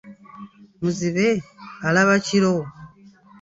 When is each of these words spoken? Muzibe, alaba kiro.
Muzibe, 0.81 1.27
alaba 1.87 2.15
kiro. 2.25 2.53